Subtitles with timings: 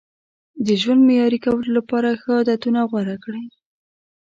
[0.65, 3.45] د ژوند معیاري کولو لپاره ښه عادتونه غوره کړئ.